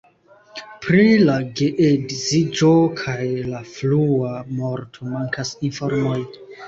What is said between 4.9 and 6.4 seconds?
mankas informoj.